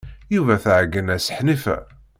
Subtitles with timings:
[0.33, 1.77] Yuba tɛeggen-as Ḥnifa.